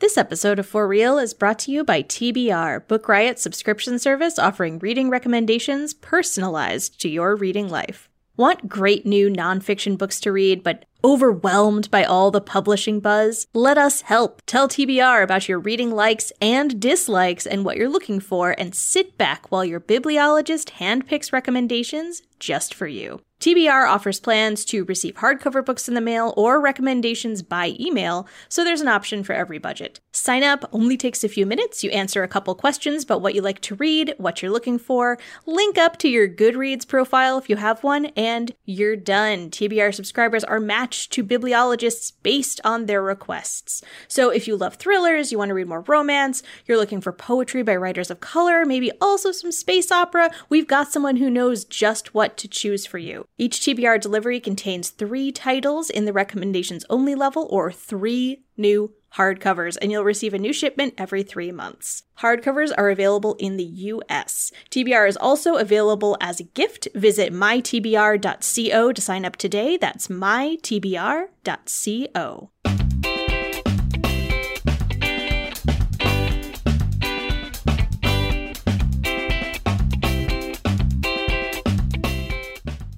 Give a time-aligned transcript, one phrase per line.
[0.00, 4.38] This episode of For Real is brought to you by TBR, Book Riot's subscription service
[4.38, 8.08] offering reading recommendations personalized to your reading life.
[8.34, 13.46] Want great new nonfiction books to read, but overwhelmed by all the publishing buzz?
[13.52, 14.40] Let us help.
[14.46, 19.18] Tell TBR about your reading likes and dislikes and what you're looking for, and sit
[19.18, 23.20] back while your bibliologist handpicks recommendations just for you.
[23.40, 28.62] TBR offers plans to receive hardcover books in the mail or recommendations by email, so
[28.62, 29.98] there's an option for every budget.
[30.12, 31.82] Sign up only takes a few minutes.
[31.82, 35.16] You answer a couple questions about what you like to read, what you're looking for,
[35.46, 39.48] link up to your Goodreads profile if you have one, and you're done.
[39.48, 43.82] TBR subscribers are matched to bibliologists based on their requests.
[44.06, 47.62] So if you love thrillers, you want to read more romance, you're looking for poetry
[47.62, 52.12] by writers of color, maybe also some space opera, we've got someone who knows just
[52.12, 53.26] what to choose for you.
[53.38, 59.76] Each TBR delivery contains three titles in the recommendations only level or three new hardcovers,
[59.80, 62.04] and you'll receive a new shipment every three months.
[62.20, 64.52] Hardcovers are available in the US.
[64.70, 66.86] TBR is also available as a gift.
[66.94, 69.76] Visit mytbr.co to sign up today.
[69.76, 71.30] That's mytbr.co.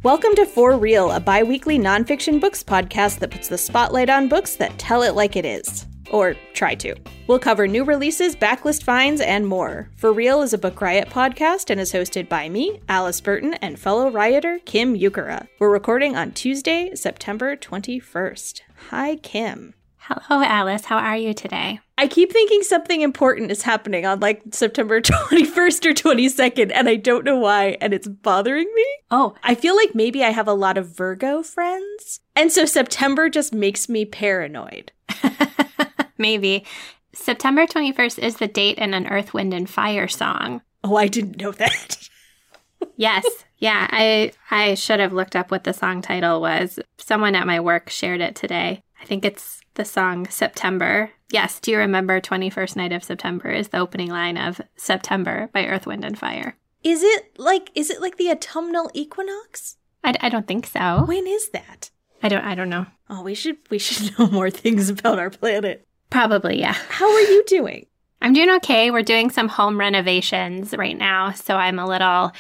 [0.05, 4.29] Welcome to For Real, a bi weekly nonfiction books podcast that puts the spotlight on
[4.29, 5.87] books that tell it like it is.
[6.11, 6.97] Or try to.
[7.29, 9.91] We'll cover new releases, backlist finds, and more.
[9.95, 13.79] For Real is a Book Riot podcast and is hosted by me, Alice Burton, and
[13.79, 15.47] fellow rioter Kim Ukura.
[15.61, 18.63] We're recording on Tuesday, September 21st.
[18.91, 19.75] Hi, Kim.
[20.07, 20.85] Hello, Alice.
[20.85, 21.79] How are you today?
[21.97, 26.97] I keep thinking something important is happening on like September 21st or 22nd, and I
[26.97, 28.87] don't know why, and it's bothering me.
[29.13, 33.29] Oh, I feel like maybe I have a lot of Virgo friends, and so September
[33.29, 34.91] just makes me paranoid.
[36.19, 36.65] maybe.
[37.13, 40.63] September 21st is the date in an Earth, Wind, and Fire song.
[40.83, 42.09] Oh, I didn't know that.
[42.97, 43.25] yes.
[43.59, 46.81] Yeah, I I should have looked up what the song title was.
[46.99, 48.83] Someone at my work shared it today.
[49.01, 51.11] I think it's the song September.
[51.31, 55.67] Yes, do you remember 21st Night of September is the opening line of September by
[55.67, 56.57] Earth, Wind, and Fire.
[56.83, 59.77] Is it like is it like the autumnal equinox?
[60.03, 61.05] I, I don't think so.
[61.07, 61.91] When is that?
[62.23, 62.87] I don't I don't know.
[63.09, 65.87] Oh, we should we should know more things about our planet.
[66.11, 66.75] Probably, yeah.
[66.89, 67.87] How are you doing?
[68.23, 68.93] I'm doing okay.
[68.93, 72.31] We're doing some home renovations right now, so I'm a little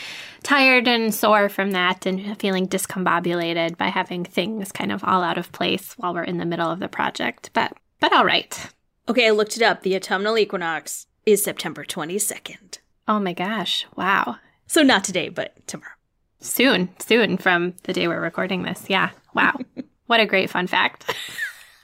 [0.44, 5.38] tired and sore from that and feeling discombobulated by having things kind of all out
[5.38, 7.50] of place while we're in the middle of the project.
[7.53, 8.56] But but all right.
[9.09, 9.82] Okay, I looked it up.
[9.82, 12.78] The autumnal equinox is September 22nd.
[13.09, 13.84] Oh my gosh.
[13.97, 14.37] Wow.
[14.69, 15.91] So not today, but tomorrow.
[16.38, 18.84] Soon, soon from the day we're recording this.
[18.88, 19.10] Yeah.
[19.34, 19.59] Wow.
[20.06, 21.12] what a great fun fact.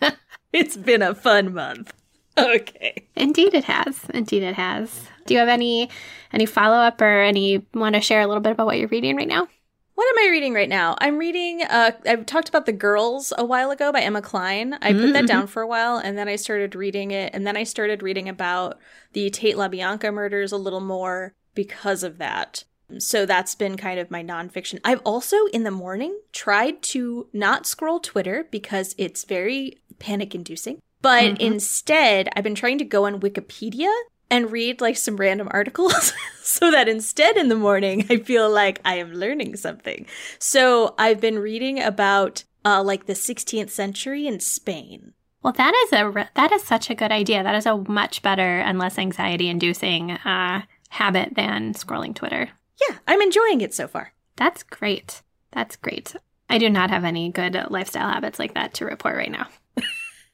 [0.53, 1.92] it's been a fun month.
[2.59, 3.06] Okay.
[3.16, 4.00] Indeed it has.
[4.15, 5.09] Indeed it has.
[5.26, 5.91] Do you have any
[6.32, 9.28] any follow-up or any want to share a little bit about what you're reading right
[9.28, 9.49] now?
[9.94, 10.97] What am I reading right now?
[11.00, 14.75] I'm reading uh I've talked about The Girls a while ago by Emma Cline.
[14.75, 15.12] I put mm-hmm.
[15.12, 18.03] that down for a while and then I started reading it and then I started
[18.03, 18.78] reading about
[19.12, 22.65] the Tate LaBianca murders a little more because of that.
[22.98, 24.81] So that's been kind of my nonfiction.
[24.84, 30.81] I've also in the morning tried to not scroll Twitter because it's very panic inducing.
[31.00, 31.42] But mm-hmm.
[31.42, 33.92] instead, I've been trying to go on Wikipedia
[34.31, 38.81] and read like some random articles so that instead in the morning I feel like
[38.84, 40.06] I am learning something.
[40.38, 45.14] So I've been reading about uh, like the 16th century in Spain.
[45.42, 47.42] Well, that is a that is such a good idea.
[47.42, 52.50] That is a much better and less anxiety inducing uh, habit than scrolling Twitter.
[52.89, 54.12] Yeah, I'm enjoying it so far.
[54.36, 55.22] That's great.
[55.53, 56.16] That's great.
[56.50, 59.47] I do not have any good lifestyle habits like that to report right now.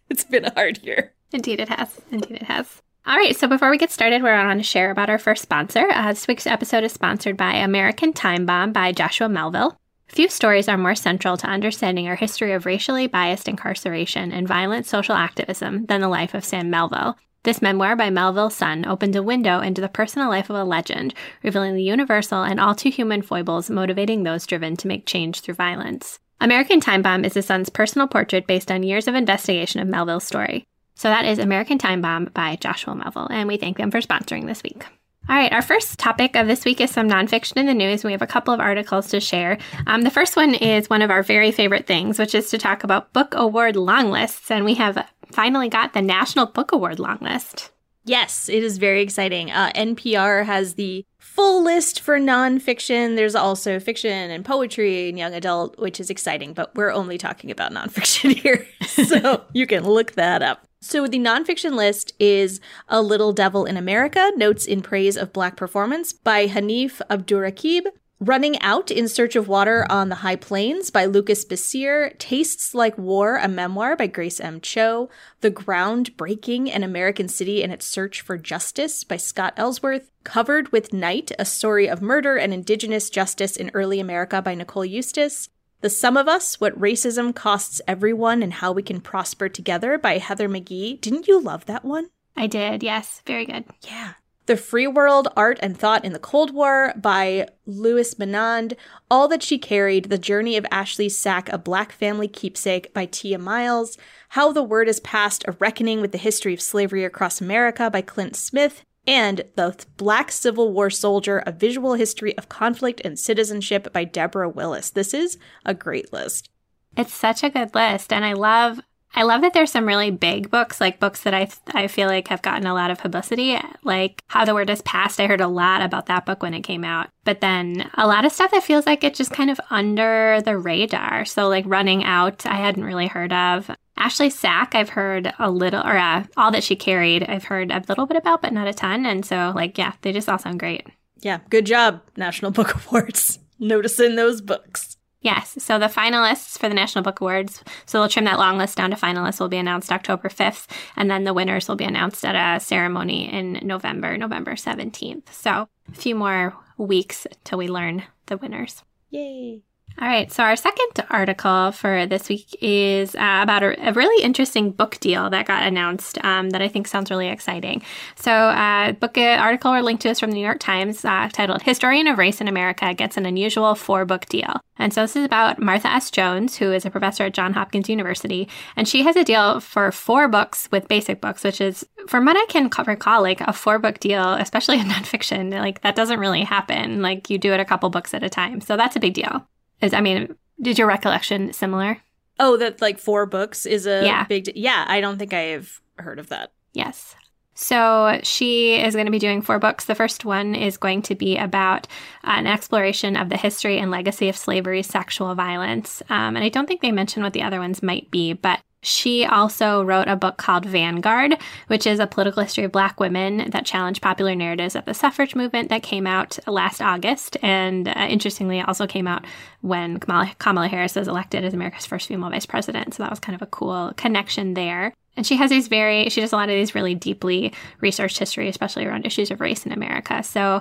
[0.11, 1.13] it's been a hard year.
[1.33, 2.01] Indeed, it has.
[2.11, 2.83] Indeed, it has.
[3.07, 5.87] All right, so before we get started, we're on to share about our first sponsor.
[5.91, 9.79] Uh, this week's episode is sponsored by American Time Bomb by Joshua Melville.
[10.07, 14.87] Few stories are more central to understanding our history of racially biased incarceration and violent
[14.87, 17.17] social activism than the life of Sam Melville.
[17.43, 21.13] This memoir by Melville's son opened a window into the personal life of a legend,
[21.43, 25.55] revealing the universal and all too human foibles motivating those driven to make change through
[25.55, 26.21] violence.
[26.45, 30.25] American Time Bomb is his son's personal portrait based on years of investigation of Melville's
[30.25, 30.67] story.
[30.95, 34.45] So that is American Time Bomb by Joshua Melville, and we thank them for sponsoring
[34.45, 34.85] this week.
[35.27, 38.05] All right, our first topic of this week is some nonfiction in the news.
[38.05, 39.57] We have a couple of articles to share.
[39.87, 42.85] Um, the first one is one of our very favorite things, which is to talk
[42.85, 44.51] about book award long lists.
[44.51, 47.71] And we have finally got the National Book Award long list.
[48.05, 49.51] Yes, it is very exciting.
[49.51, 53.17] Uh, NPR has the full list for nonfiction.
[53.17, 57.51] There's also fiction and poetry and young adult, which is exciting, but we're only talking
[57.51, 58.67] about nonfiction here.
[58.87, 60.69] so you can look that up.
[60.83, 65.57] So the nonfiction list is A Little Devil in America, Notes in Praise of Black
[65.57, 67.87] Performance by Hanif Abdurraqib.
[68.21, 72.97] Running Out in Search of Water on the High Plains by Lucas Bessire, Tastes Like
[72.97, 74.61] War, a memoir by Grace M.
[74.61, 80.13] Cho, The Ground Breaking, An American City and Its Search for Justice by Scott Ellsworth,
[80.23, 84.85] Covered with Night, a story of murder and indigenous justice in early America by Nicole
[84.85, 85.49] Eustace,
[85.81, 90.19] the Sum of Us What Racism Costs Everyone and How We Can Prosper Together by
[90.19, 91.01] Heather McGhee.
[91.01, 92.11] Didn't you love that one?
[92.37, 93.23] I did, yes.
[93.27, 93.65] Very good.
[93.83, 94.13] Yeah.
[94.47, 98.75] The Free World Art and Thought in the Cold War by Louis Menand.
[99.11, 103.41] All That She Carried The Journey of Ashley Sack, A Black Family Keepsake by Tiya
[103.41, 103.97] Miles.
[104.31, 108.03] How the Word is Passed A Reckoning with the History of Slavery Across America by
[108.03, 113.93] Clint Smith and The Black Civil War Soldier, A Visual History of Conflict and Citizenship
[113.95, 114.91] by Deborah Willis.
[114.91, 116.51] This is a great list.
[116.97, 118.13] It's such a good list.
[118.13, 118.81] And I love
[119.17, 122.29] I love that there's some really big books, like books that I I feel like
[122.29, 125.21] have gotten a lot of publicity, like How the Word is Passed.
[125.21, 128.25] I heard a lot about that book when it came out, but then a lot
[128.25, 131.25] of stuff that feels like it's just kind of under the radar.
[131.25, 133.71] So like Running Out, I hadn't really heard of.
[133.97, 137.83] Ashley Sack, I've heard a little, or uh, all that she carried, I've heard a
[137.89, 139.07] little bit about, but not a ton.
[139.07, 140.87] And so, like, yeah, they just all sound great.
[141.21, 144.97] Yeah, good job, National Book Awards, noticing those books.
[145.25, 145.57] Yes.
[145.59, 148.91] So the finalists for the National Book Awards, so they'll trim that long list down
[148.91, 150.71] to finalists, will be announced October 5th.
[150.97, 155.33] And then the winners will be announced at a ceremony in November, November 17th.
[155.33, 158.83] So a few more weeks till we learn the winners.
[159.09, 159.63] Yay.
[160.01, 164.25] All right, so our second article for this week is uh, about a, a, really
[164.25, 167.81] interesting book deal that got announced um, that I think sounds really exciting.
[168.17, 171.29] So, uh, book uh, article or link to us from the New York Times uh,
[171.33, 175.15] titled "Historian of Race in America Gets an Unusual Four Book Deal." And so, this
[175.15, 176.11] is about Martha S.
[176.11, 179.93] Jones, who is a professor at Johns Hopkins University, and she has a deal for
[179.93, 183.79] four books with basic books, which is, from what I can recall, like a four
[183.79, 185.53] book deal, especially in nonfiction.
[185.53, 187.01] Like that doesn't really happen.
[187.01, 189.47] Like you do it a couple books at a time, so that's a big deal.
[189.81, 191.99] Is I mean, did your recollection similar?
[192.39, 194.25] Oh, that like four books is a yeah.
[194.25, 194.45] big.
[194.45, 196.53] D- yeah, I don't think I have heard of that.
[196.73, 197.15] Yes.
[197.55, 199.85] So she is going to be doing four books.
[199.85, 201.87] The first one is going to be about
[202.25, 206.03] an exploration of the history and legacy of slavery, sexual violence.
[206.11, 209.25] Um, and I don't think they mention what the other ones might be, but she
[209.25, 211.37] also wrote a book called Vanguard,
[211.69, 215.35] which is a political history of black women that challenged popular narratives of the suffrage
[215.35, 217.37] movement that came out last August.
[217.43, 219.25] And uh, interestingly, it also came out
[219.63, 222.95] when Kamala, Kamala Harris was elected as America's first female vice president.
[222.95, 224.93] So that was kind of a cool connection there.
[225.17, 228.49] And she has these very, she does a lot of these really deeply researched history,
[228.49, 230.23] especially around issues of race in America.
[230.23, 230.61] So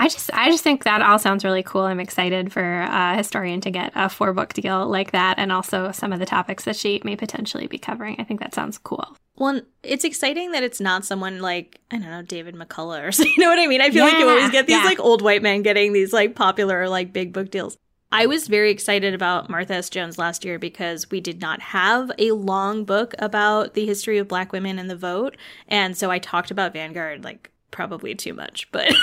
[0.00, 1.82] I just I just think that all sounds really cool.
[1.82, 5.92] I'm excited for a historian to get a four book deal like that and also
[5.92, 8.16] some of the topics that she may potentially be covering.
[8.18, 9.14] I think that sounds cool.
[9.36, 13.34] Well, it's exciting that it's not someone like, I don't know, David McCullough or something.
[13.36, 13.82] You know what I mean?
[13.82, 14.84] I feel yeah, like you always get these yeah.
[14.84, 17.76] like old white men getting these like popular like big book deals.
[18.10, 19.90] I was very excited about Martha S.
[19.90, 24.28] Jones last year because we did not have a long book about the history of
[24.28, 25.36] black women and the vote.
[25.68, 28.88] And so I talked about Vanguard like probably too much, but.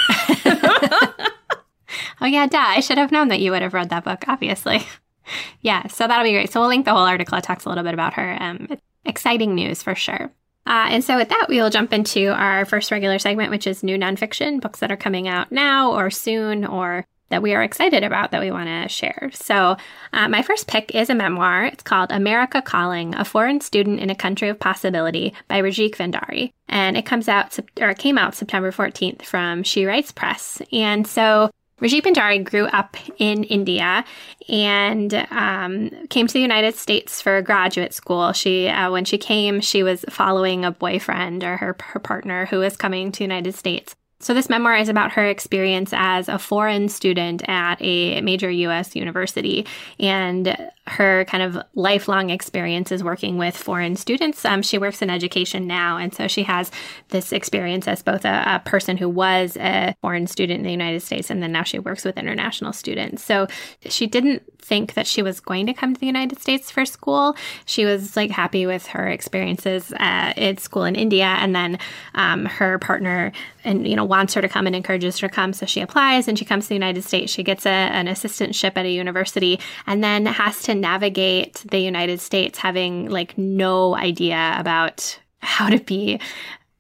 [2.21, 2.57] oh, yeah, duh.
[2.57, 4.81] I should have known that you would have read that book, obviously.
[5.61, 6.51] yeah, so that'll be great.
[6.51, 7.37] So we'll link the whole article.
[7.37, 8.37] It talks a little bit about her.
[8.41, 10.31] Um, exciting news for sure.
[10.65, 13.83] Uh, and so, with that, we will jump into our first regular segment, which is
[13.83, 18.03] new nonfiction books that are coming out now or soon or that we are excited
[18.03, 19.29] about that we want to share.
[19.33, 19.77] So,
[20.13, 21.65] uh, my first pick is a memoir.
[21.65, 26.51] It's called America Calling A Foreign Student in a Country of Possibility by Rajika Bhandari.
[26.69, 30.61] And it comes out, or it came out September 14th from She Writes Press.
[30.71, 31.49] And so,
[31.81, 34.03] Rajika Bhandari grew up in India
[34.49, 38.31] and um, came to the United States for graduate school.
[38.31, 42.59] She, uh, when she came, she was following a boyfriend or her, her partner who
[42.59, 43.95] was coming to the United States.
[44.19, 48.95] So, this memoir is about her experience as a foreign student at a major US
[48.95, 49.65] university.
[49.99, 50.57] And
[50.89, 54.43] her kind of lifelong experiences working with foreign students.
[54.45, 56.71] Um, she works in education now, and so she has
[57.09, 61.01] this experience as both a, a, person who was a foreign student in the United
[61.01, 63.23] States, and then now she works with international students.
[63.23, 63.47] So
[63.85, 67.35] she didn't think that she was going to come to the United States for school.
[67.65, 71.79] She was like happy with her experiences at, at school in India, and then
[72.15, 73.31] um, her partner
[73.63, 75.53] and you know wants her to come and encourages her to come.
[75.53, 77.31] So she applies and she comes to the United States.
[77.31, 82.19] She gets a, an assistantship at a university, and then has to navigate the United
[82.19, 86.19] States having like no idea about how to be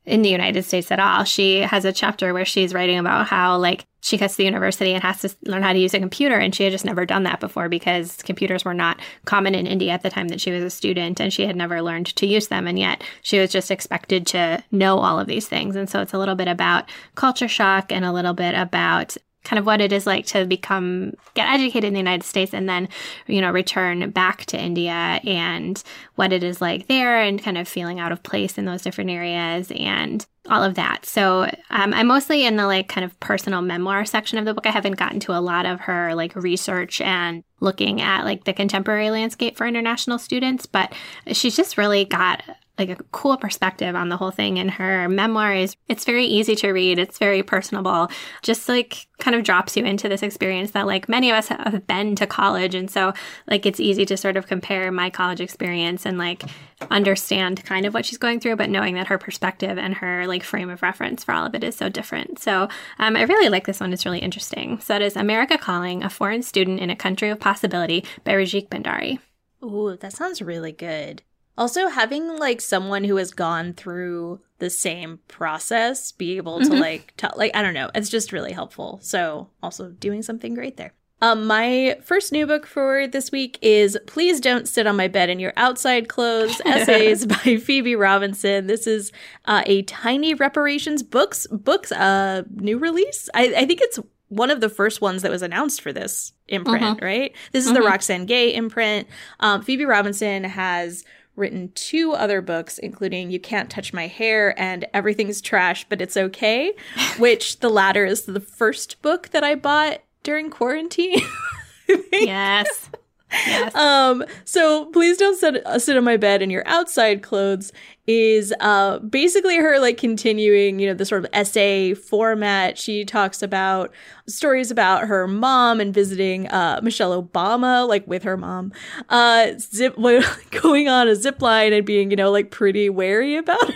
[0.05, 1.25] in the United States at all.
[1.25, 4.93] She has a chapter where she's writing about how like she gets to the university
[4.93, 7.23] and has to learn how to use a computer and she had just never done
[7.23, 10.63] that before because computers were not common in India at the time that she was
[10.63, 13.69] a student and she had never learned to use them and yet she was just
[13.69, 15.75] expected to know all of these things.
[15.75, 19.57] And so it's a little bit about culture shock and a little bit about kind
[19.57, 22.89] of what it is like to become get educated in the United States and then
[23.27, 24.91] you know return back to India
[25.23, 25.81] and
[26.15, 29.09] what it is like there and kind of feeling out of place in those different
[29.09, 31.05] areas and all of that.
[31.05, 34.65] So um, I'm mostly in the like kind of personal memoir section of the book.
[34.65, 38.53] I haven't gotten to a lot of her like research and looking at like the
[38.53, 40.93] contemporary landscape for international students, but
[41.31, 42.43] she's just really got
[42.77, 46.55] like a cool perspective on the whole thing and her memoir is it's very easy
[46.55, 46.99] to read.
[46.99, 48.09] It's very personable.
[48.41, 51.87] Just like kind of drops you into this experience that like many of us have
[51.87, 52.75] been to college.
[52.75, 53.13] And so
[53.47, 56.43] like it's easy to sort of compare my college experience and like
[56.91, 60.43] understand kind of what she's going through but knowing that her perspective and her like
[60.43, 62.39] frame of reference for all of it is so different.
[62.39, 62.69] So
[62.99, 63.93] um, i really like this one.
[63.93, 64.79] It's really interesting.
[64.79, 68.69] So that is america calling a foreign student in a country of possibility by Rajika
[68.69, 69.19] Bhandari.
[69.63, 71.23] Ooh, that sounds really good.
[71.57, 76.81] Also, having like someone who has gone through the same process be able to mm-hmm.
[76.81, 78.99] like tell, like, I don't know, it's just really helpful.
[79.01, 80.93] So, also doing something great there.
[81.19, 85.29] Um, my first new book for this week is Please Don't Sit on My Bed
[85.29, 88.67] in Your Outside Clothes Essays by Phoebe Robinson.
[88.67, 89.11] This is
[89.45, 93.29] uh, a tiny reparations books books uh new release.
[93.33, 93.99] I, I think it's
[94.29, 96.99] one of the first ones that was announced for this imprint, uh-huh.
[97.01, 97.33] right?
[97.51, 97.79] This is uh-huh.
[97.79, 98.25] the mm-hmm.
[98.25, 99.07] Gay imprint.
[99.39, 101.05] Um, Phoebe Robinson has
[101.37, 106.17] written two other books, including You Can't Touch My Hair and Everything's Trash, But It's
[106.17, 106.73] Okay,
[107.17, 111.21] which the latter is the first book that I bought during quarantine.
[112.11, 112.89] yes.
[113.31, 113.75] Yes.
[113.75, 117.71] Um, so please don't sit, uh, sit on my bed in your outside clothes
[118.07, 122.77] is uh basically her like continuing, you know, the sort of essay format.
[122.77, 123.93] She talks about
[124.27, 128.71] stories about her mom and visiting uh Michelle Obama, like with her mom,
[129.09, 129.95] uh zip
[130.61, 133.75] going on a zip line and being, you know, like pretty wary about it.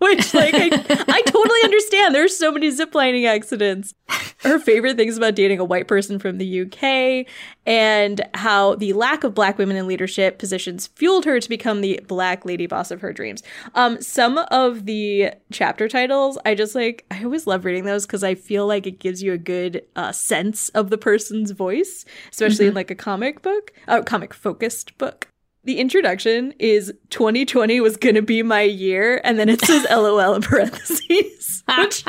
[0.00, 0.68] Which, like, I,
[1.08, 2.14] I totally understand.
[2.14, 3.94] There's so many ziplining accidents.
[4.38, 7.26] Her favorite things about dating a white person from the UK
[7.66, 12.00] and how the lack of black women in leadership positions fueled her to become the
[12.06, 13.42] black lady boss of her dreams.
[13.74, 18.22] Um, some of the chapter titles, I just like, I always love reading those because
[18.22, 22.64] I feel like it gives you a good uh, sense of the person's voice, especially
[22.64, 22.68] mm-hmm.
[22.68, 25.28] in like a comic book, a uh, comic focused book
[25.68, 30.40] the introduction is 2020 was gonna be my year, and then it says LOL in
[30.40, 31.62] parentheses.
[31.78, 32.04] Which,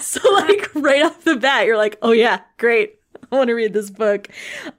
[0.00, 2.98] so like right off the bat, you're like, oh yeah, great.
[3.30, 4.28] I want to read this book.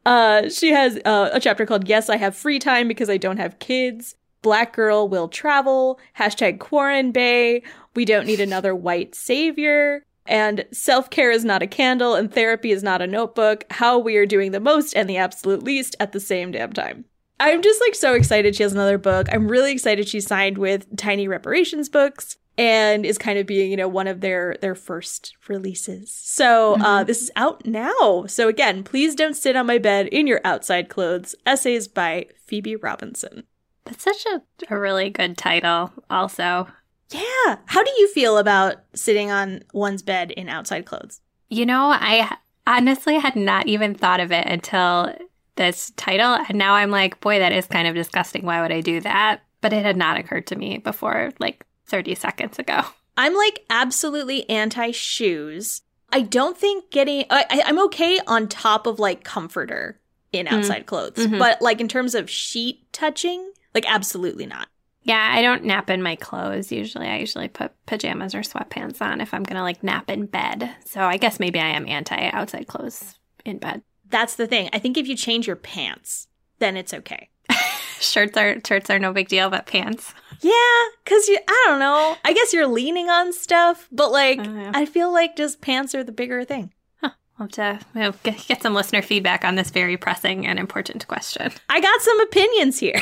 [0.07, 3.37] Uh, she has uh, a chapter called "Yes, I Have Free Time Because I Don't
[3.37, 5.99] Have Kids." Black girl will travel.
[6.17, 7.61] Hashtag Quarren Bay.
[7.95, 10.03] We don't need another white savior.
[10.25, 13.65] And self care is not a candle, and therapy is not a notebook.
[13.69, 17.05] How we are doing the most and the absolute least at the same damn time.
[17.39, 19.27] I'm just like so excited she has another book.
[19.31, 23.77] I'm really excited she signed with Tiny Reparations Books and is kind of being, you
[23.77, 26.11] know, one of their their first releases.
[26.11, 26.85] So, uh, mm-hmm.
[26.85, 28.25] uh, this is out now.
[28.27, 31.35] So again, please don't sit on my bed in your outside clothes.
[31.45, 33.43] Essays by Phoebe Robinson.
[33.85, 36.67] That's such a, a really good title also.
[37.11, 37.57] Yeah.
[37.65, 41.21] How do you feel about sitting on one's bed in outside clothes?
[41.49, 42.35] You know, I
[42.67, 45.15] honestly had not even thought of it until
[45.59, 46.39] this title.
[46.47, 48.45] And now I'm like, boy, that is kind of disgusting.
[48.45, 49.41] Why would I do that?
[49.61, 52.81] But it had not occurred to me before like 30 seconds ago.
[53.17, 55.81] I'm like absolutely anti shoes.
[56.11, 59.99] I don't think getting, I, am okay on top of like comforter
[60.31, 60.53] in mm.
[60.53, 60.87] outside mm.
[60.87, 61.37] clothes, mm-hmm.
[61.37, 64.69] but like in terms of sheet touching, like absolutely not.
[65.03, 67.07] Yeah, I don't nap in my clothes usually.
[67.07, 70.73] I usually put pajamas or sweatpants on if I'm going to like nap in bed.
[70.85, 74.69] So I guess maybe I am anti outside clothes in bed that's the thing.
[74.73, 76.27] I think if you change your pants,
[76.59, 77.29] then it's okay.
[77.99, 80.13] shirts are shirts are no big deal, but pants.
[80.41, 82.15] Yeah, because you I don't know.
[82.23, 84.71] I guess you're leaning on stuff, but like uh.
[84.73, 86.73] I feel like just pants are the bigger thing.
[87.01, 87.11] Huh.
[87.37, 87.49] We'll
[87.95, 91.51] have to get, get some listener feedback on this very pressing and important question.
[91.69, 93.01] I got some opinions here.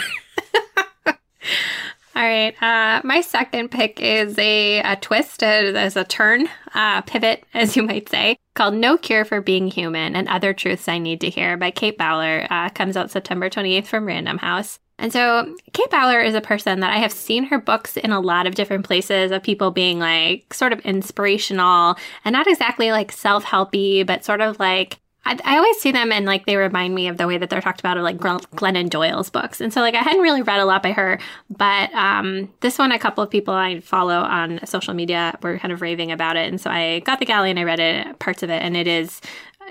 [2.18, 2.60] All right.
[2.64, 7.84] Uh, my second pick is a, a twist, as a turn, uh, pivot, as you
[7.84, 11.58] might say, called No Cure for Being Human and Other Truths I Need to Hear
[11.58, 12.48] by Kate Bowler.
[12.50, 14.80] Uh, comes out September 28th from Random House.
[14.98, 18.20] And so Kate Bowler is a person that I have seen her books in a
[18.20, 23.12] lot of different places of people being like sort of inspirational and not exactly like
[23.12, 24.98] self helpy, but sort of like
[25.28, 27.62] I, I, always see them and like they remind me of the way that they're
[27.62, 29.62] talked about of like Glennon Doyle's books.
[29.62, 31.20] And so like I hadn't really read a lot by her,
[31.50, 35.74] but um, this one, a couple of people I follow on social media were kind
[35.74, 36.48] of raving about it.
[36.48, 38.88] And so I got the galley and I read it, parts of it, and it
[38.88, 39.22] is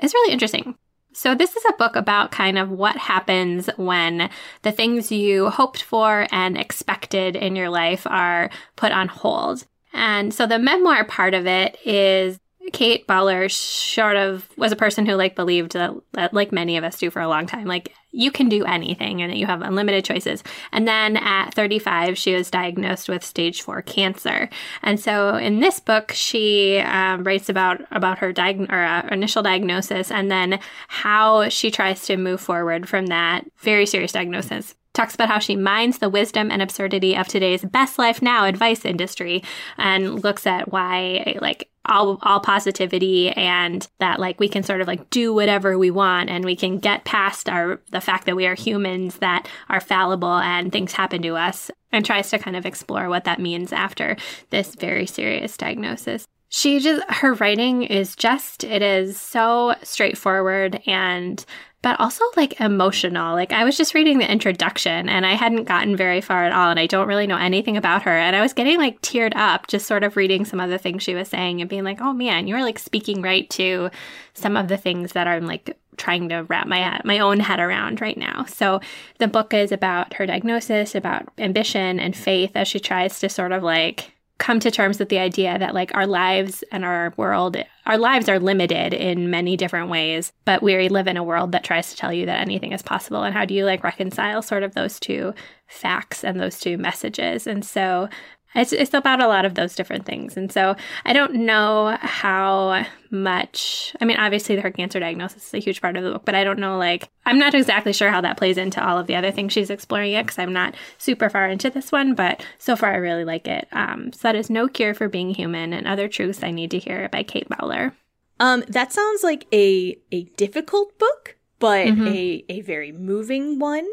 [0.03, 0.77] it's really interesting.
[1.13, 4.29] So, this is a book about kind of what happens when
[4.61, 9.65] the things you hoped for and expected in your life are put on hold.
[9.95, 12.39] And so, the memoir part of it is
[12.73, 15.95] Kate Bowler sort of was a person who like believed that,
[16.33, 19.31] like many of us do for a long time, like you can do anything and
[19.31, 20.43] that you have unlimited choices.
[20.73, 24.49] And then at 35, she was diagnosed with stage four cancer.
[24.83, 29.43] And so in this book, she um, writes about about her diag- or, uh, initial
[29.43, 30.59] diagnosis and then
[30.89, 35.55] how she tries to move forward from that very serious diagnosis talks about how she
[35.55, 39.43] mines the wisdom and absurdity of today's best life now advice industry
[39.77, 44.87] and looks at why like all all positivity and that like we can sort of
[44.87, 48.47] like do whatever we want and we can get past our the fact that we
[48.47, 52.67] are humans that are fallible and things happen to us and tries to kind of
[52.67, 54.17] explore what that means after
[54.51, 56.27] this very serious diagnosis.
[56.49, 61.45] She just her writing is just it is so straightforward and
[61.87, 63.37] but also like emotional.
[63.37, 66.69] Like I was just reading the introduction and I hadn't gotten very far at all
[66.69, 68.11] and I don't really know anything about her.
[68.11, 71.05] And I was getting like teared up just sort of reading some of the things
[71.05, 73.89] she was saying and being like, oh man, you're like speaking right to
[74.35, 77.61] some of the things that I'm like trying to wrap my uh, my own head
[77.61, 78.47] around right now.
[78.47, 78.81] So
[79.19, 83.53] the book is about her diagnosis, about ambition and faith as she tries to sort
[83.53, 87.57] of like come to terms with the idea that like our lives and our world
[87.87, 91.65] our lives are limited in many different ways but we live in a world that
[91.65, 93.23] tries to tell you that anything is possible.
[93.23, 95.35] And how do you like reconcile sort of those two
[95.67, 97.47] facts and those two messages?
[97.47, 98.09] And so
[98.57, 100.37] it's, it's about a lot of those different things.
[100.37, 105.59] And so I don't know how much, I mean, obviously her cancer diagnosis is a
[105.59, 108.21] huge part of the book, but I don't know, like, I'm not exactly sure how
[108.23, 111.31] that plays into all of the other things she's exploring yet because I'm not super
[111.31, 113.69] far into this one, but so far I really like it.
[113.73, 116.79] Um, so that is No Cure for Being Human and Other Truths I Need to
[116.79, 117.95] Hear by Kate Bowler.
[118.39, 122.07] Um, that sounds like a a difficult book, but mm-hmm.
[122.07, 123.87] a a very moving one.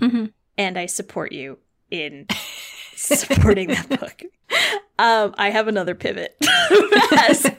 [0.00, 0.26] Mm-hmm.
[0.56, 1.58] And I support you
[1.90, 2.26] in
[3.18, 4.22] supporting that book.
[4.98, 6.36] Um, I have another pivot,
[7.18, 7.50] as,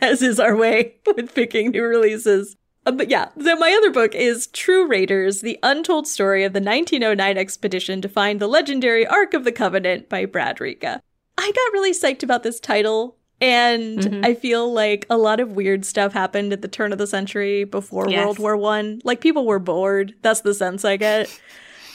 [0.00, 2.56] as is our way with picking new releases.
[2.84, 6.60] Uh, but yeah, so my other book is True Raiders, The Untold Story of the
[6.60, 11.00] 1909 Expedition to Find the Legendary Ark of the Covenant by Brad Ricca.
[11.38, 14.24] I got really psyched about this title, and mm-hmm.
[14.24, 17.64] I feel like a lot of weird stuff happened at the turn of the century
[17.64, 18.24] before yes.
[18.24, 19.00] World War One.
[19.04, 20.14] Like people were bored.
[20.20, 21.40] That's the sense I get.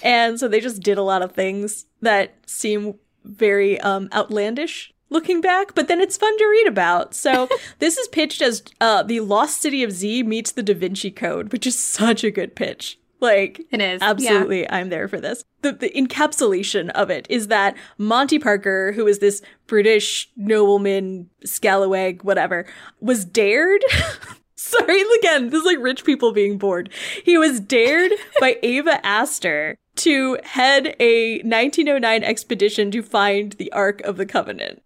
[0.06, 5.42] And so they just did a lot of things that seem very um, outlandish looking
[5.42, 7.16] back, but then it's fun to read about.
[7.16, 11.10] So this is pitched as uh, the Lost City of Z meets the Da Vinci
[11.10, 13.00] Code, which is such a good pitch.
[13.20, 14.62] Like it is absolutely.
[14.62, 14.76] Yeah.
[14.76, 15.44] I'm there for this.
[15.62, 22.24] The, the encapsulation of it is that Monty Parker, who is this British nobleman, scalawag,
[22.24, 22.68] whatever,
[23.00, 23.84] was dared
[24.58, 26.90] Sorry, again, this is like rich people being bored.
[27.24, 34.02] He was dared by Ava Astor to head a 1909 expedition to find the Ark
[34.02, 34.82] of the Covenant.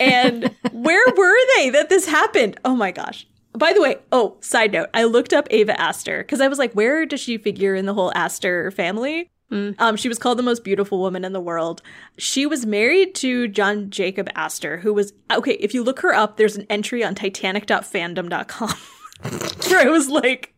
[0.00, 2.58] and where were they that this happened?
[2.64, 3.26] Oh my gosh.
[3.52, 6.74] By the way, oh, side note, I looked up Ava Astor because I was like,
[6.74, 9.30] where does she figure in the whole Astor family?
[9.50, 9.74] Mm.
[9.78, 11.80] Um, she was called the most beautiful woman in the world.
[12.18, 15.52] She was married to John Jacob Astor, who was okay.
[15.52, 18.74] If you look her up, there's an entry on Titanic.fandom.com.
[19.22, 20.54] where I was like,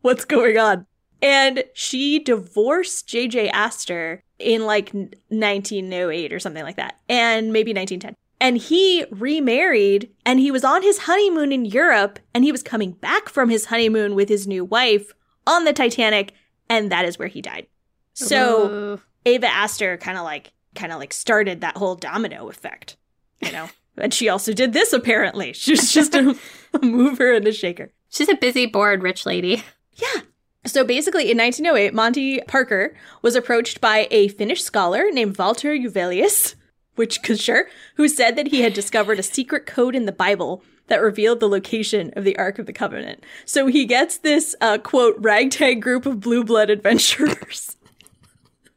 [0.00, 0.86] what's going on?
[1.20, 8.16] And she divorced JJ Astor in like 1908 or something like that, and maybe 1910.
[8.40, 12.90] And he remarried and he was on his honeymoon in Europe and he was coming
[12.90, 15.12] back from his honeymoon with his new wife
[15.46, 16.32] on the Titanic,
[16.68, 17.68] and that is where he died.
[18.14, 19.00] So Ooh.
[19.24, 22.96] Ava Astor kind of like kind of like started that whole domino effect,
[23.40, 23.68] you know.
[23.96, 25.52] and she also did this apparently.
[25.52, 26.36] She's just a,
[26.74, 27.92] a mover and a shaker.
[28.12, 29.64] She's a busy, bored rich lady.
[29.94, 30.20] Yeah.
[30.66, 36.54] So basically, in 1908, Monty Parker was approached by a Finnish scholar named Walter Juvelius,
[36.94, 41.00] which sure, who said that he had discovered a secret code in the Bible that
[41.00, 43.24] revealed the location of the Ark of the Covenant.
[43.46, 47.76] So he gets this uh, quote ragtag group of blue blood adventurers.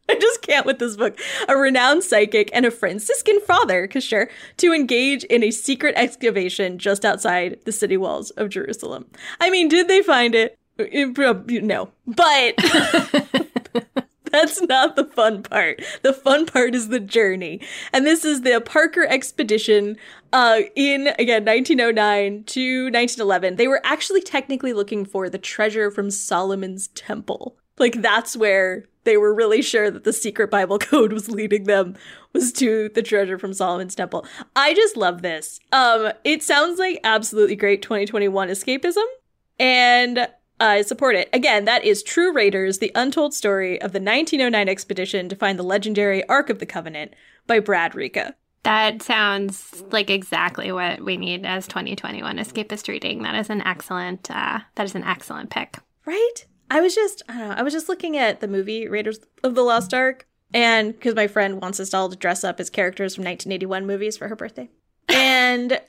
[0.10, 1.20] I just can't with this book.
[1.48, 7.04] A renowned psychic and a Franciscan father, sure, to engage in a secret excavation just
[7.04, 9.06] outside the city walls of Jerusalem.
[9.40, 10.58] I mean, did they find it?
[10.78, 12.56] No, but
[14.26, 15.82] that's not the fun part.
[16.02, 17.62] The fun part is the journey.
[17.94, 19.96] And this is the Parker expedition
[20.34, 23.56] uh, in, again, 1909 to 1911.
[23.56, 27.58] They were actually technically looking for the treasure from Solomon's temple.
[27.78, 31.96] Like, that's where they were really sure that the secret Bible code was leading them
[32.34, 34.26] was to the treasure from Solomon's temple.
[34.56, 35.60] I just love this.
[35.72, 39.06] Um, it sounds like absolutely great 2021 escapism.
[39.58, 40.28] And
[40.60, 41.30] I support it.
[41.34, 45.64] Again, that is True Raiders, the untold story of the 1909 expedition to find the
[45.64, 47.14] legendary Ark of the Covenant
[47.48, 48.36] by Brad Ricca.
[48.64, 53.22] That sounds like exactly what we need as 2021 escapist reading.
[53.22, 55.78] That is an excellent uh, that is an excellent pick.
[56.06, 56.46] Right?
[56.70, 59.56] I was just I don't know, I was just looking at the movie Raiders of
[59.56, 63.16] the Lost Ark and because my friend wants us all to dress up as characters
[63.16, 64.70] from 1981 movies for her birthday.
[65.10, 65.72] And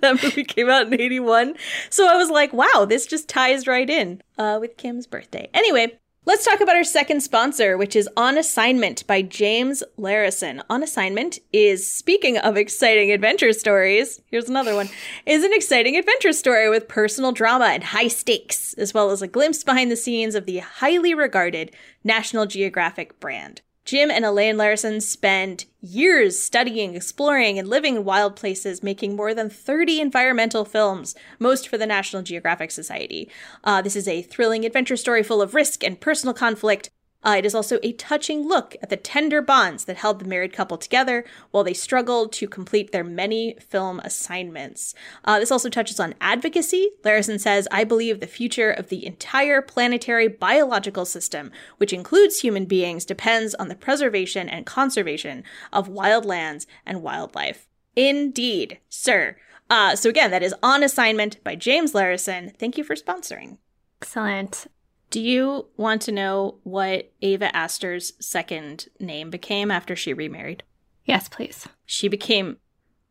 [0.00, 1.54] that movie came out in 81.
[1.90, 5.48] So I was like, wow, this just ties right in uh, with Kim's birthday.
[5.54, 10.62] Anyway, let's talk about our second sponsor, which is On Assignment by James Larison.
[10.70, 14.88] On Assignment is, speaking of exciting adventure stories, here's another one,
[15.26, 19.28] is an exciting adventure story with personal drama and high stakes, as well as a
[19.28, 21.70] glimpse behind the scenes of the highly regarded
[22.02, 23.60] National Geographic brand.
[23.84, 29.34] Jim and Elaine Larison spent years studying, exploring, and living in wild places, making more
[29.34, 33.30] than 30 environmental films, most for the National Geographic Society.
[33.62, 36.88] Uh, this is a thrilling adventure story full of risk and personal conflict,
[37.24, 40.52] uh, it is also a touching look at the tender bonds that held the married
[40.52, 44.94] couple together while they struggled to complete their many film assignments.
[45.24, 46.90] Uh, this also touches on advocacy.
[47.02, 52.66] Larison says, I believe the future of the entire planetary biological system, which includes human
[52.66, 57.66] beings, depends on the preservation and conservation of wild lands and wildlife.
[57.96, 59.36] Indeed, sir.
[59.70, 62.54] Uh, so again, that is On Assignment by James Larison.
[62.56, 63.58] Thank you for sponsoring.
[64.02, 64.66] Excellent.
[65.14, 70.64] Do you want to know what Ava Astor's second name became after she remarried?
[71.04, 71.68] Yes, please.
[71.86, 72.56] She became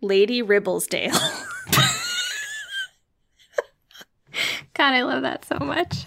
[0.02, 1.14] Lady Ribblesdale.
[4.74, 6.04] God, I love that so much.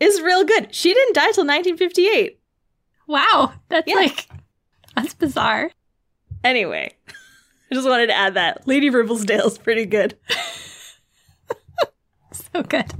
[0.00, 0.74] It's real good.
[0.74, 2.40] She didn't die till 1958.
[3.06, 3.94] Wow, that's yeah.
[3.94, 4.28] like
[4.96, 5.70] that's bizarre.
[6.42, 6.92] Anyway,
[7.70, 10.18] I just wanted to add that Lady Ribblesdale's pretty good.
[12.32, 12.92] so good.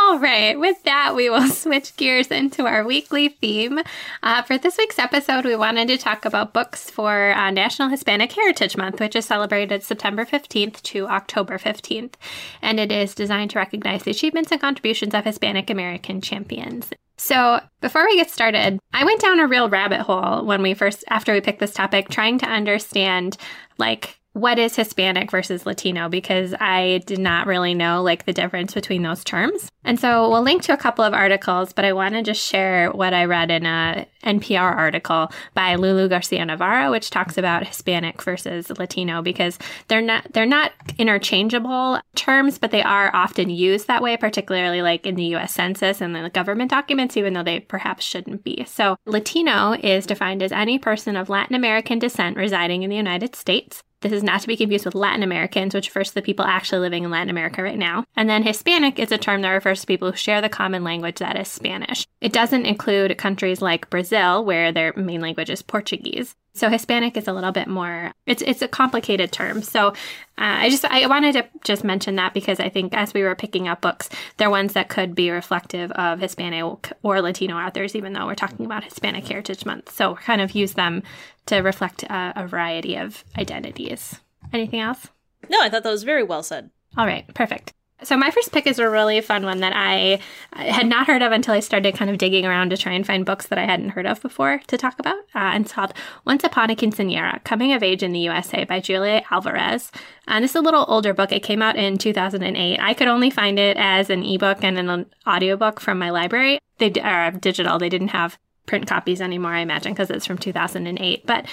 [0.00, 3.80] All right, with that, we will switch gears into our weekly theme.
[4.22, 8.32] Uh, for this week's episode, we wanted to talk about books for uh, National Hispanic
[8.32, 12.14] Heritage Month, which is celebrated September 15th to October 15th.
[12.62, 16.90] And it is designed to recognize the achievements and contributions of Hispanic American champions.
[17.16, 21.04] So, before we get started, I went down a real rabbit hole when we first,
[21.08, 23.36] after we picked this topic, trying to understand
[23.76, 28.72] like what is Hispanic versus Latino because I did not really know like the difference
[28.72, 29.68] between those terms.
[29.84, 32.90] And so we'll link to a couple of articles, but I want to just share
[32.90, 38.22] what I read in a NPR article by Lulu Garcia Navarro, which talks about Hispanic
[38.22, 44.02] versus Latino because they're not they're not interchangeable terms, but they are often used that
[44.02, 48.04] way, particularly like in the US Census and the government documents, even though they perhaps
[48.04, 48.64] shouldn't be.
[48.68, 53.34] So Latino is defined as any person of Latin American descent residing in the United
[53.34, 56.44] States this is not to be confused with Latin Americans, which refers to the people
[56.44, 58.04] actually living in Latin America right now.
[58.16, 61.16] And then Hispanic is a term that refers to people who share the common language
[61.16, 62.06] that is Spanish.
[62.20, 66.34] It doesn't include countries like Brazil, where their main language is Portuguese.
[66.54, 69.62] So Hispanic is a little bit more it's it's a complicated term.
[69.62, 69.92] So uh,
[70.36, 73.68] I just I wanted to just mention that because I think as we were picking
[73.68, 78.26] up books, they're ones that could be reflective of Hispanic or Latino authors, even though
[78.26, 79.92] we're talking about Hispanic Heritage Month.
[79.92, 81.02] So kind of use them
[81.46, 84.20] to reflect a, a variety of identities.
[84.52, 85.08] Anything else?
[85.48, 86.70] No, I thought that was very well said.
[86.96, 87.72] All right, perfect.
[88.04, 90.20] So my first pick is a really fun one that I
[90.52, 93.26] had not heard of until I started kind of digging around to try and find
[93.26, 95.16] books that I hadn't heard of before to talk about.
[95.34, 98.78] Uh, and it's called Once Upon a Quinceañera, Coming of Age in the USA by
[98.78, 99.90] Julia Alvarez.
[100.28, 101.32] And it's a little older book.
[101.32, 102.78] It came out in 2008.
[102.80, 106.60] I could only find it as an ebook and an audiobook from my library.
[106.78, 107.78] They are digital.
[107.78, 111.26] They didn't have print copies anymore, I imagine, because it's from 2008.
[111.26, 111.46] But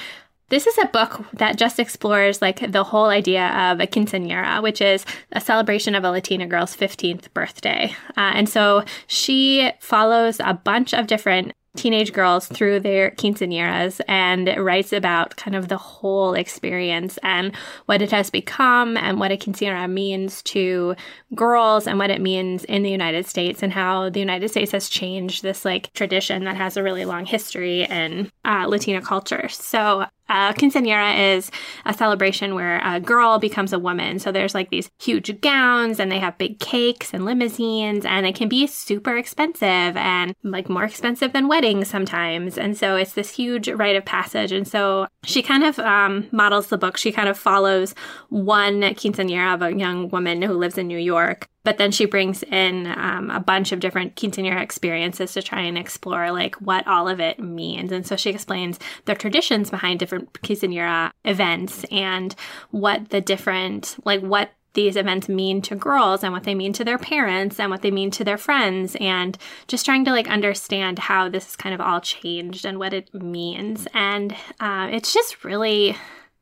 [0.49, 4.81] this is a book that just explores like the whole idea of a quinceañera, which
[4.81, 7.95] is a celebration of a Latina girl's 15th birthday.
[8.15, 14.55] Uh, and so she follows a bunch of different teenage girls through their quinceañeras and
[14.57, 17.55] writes about kind of the whole experience and
[17.85, 20.95] what it has become and what a quinceañera means to
[21.33, 24.89] girls and what it means in the United States and how the United States has
[24.89, 29.47] changed this like tradition that has a really long history in uh, Latina culture.
[29.49, 31.51] So uh, quinceañera is
[31.85, 34.19] a celebration where a girl becomes a woman.
[34.19, 38.35] So there's like these huge gowns and they have big cakes and limousines and it
[38.35, 39.65] can be super expensive
[39.97, 42.57] and like more expensive than weddings sometimes.
[42.57, 44.51] And so it's this huge rite of passage.
[44.51, 46.97] And so she kind of um, models the book.
[46.97, 47.93] She kind of follows
[48.29, 52.43] one quinceañera of a young woman who lives in New York but then she brings
[52.43, 57.09] in um, a bunch of different quinceanera experiences to try and explore like what all
[57.09, 57.91] of it means.
[57.91, 62.33] And so she explains the traditions behind different quinceanera events and
[62.71, 66.83] what the different like what these events mean to girls and what they mean to
[66.83, 70.99] their parents and what they mean to their friends and just trying to like understand
[70.99, 75.43] how this is kind of all changed and what it means and uh, it's just
[75.43, 75.95] really